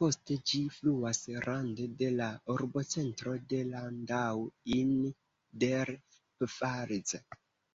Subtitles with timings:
[0.00, 4.44] Poste ĝi fluas rande de la urbocentro de Landau
[4.80, 4.92] in
[5.64, 7.18] der Pfalz.